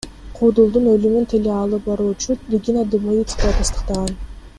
Куудулдун 0.37 0.87
өлүмүн 0.93 1.27
теле 1.33 1.51
алып 1.57 1.85
баруучу 1.89 2.37
Регина 2.55 2.87
Дубовицкая 2.95 3.53
тастыктаган. 3.59 4.11